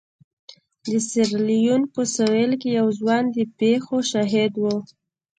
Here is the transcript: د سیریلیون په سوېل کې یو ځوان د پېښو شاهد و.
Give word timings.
د 0.87 0.89
سیریلیون 1.09 1.81
په 1.93 2.01
سوېل 2.15 2.51
کې 2.61 2.69
یو 2.79 2.87
ځوان 2.99 3.23
د 3.35 3.37
پېښو 3.59 3.97
شاهد 4.11 4.53
و. 4.57 4.63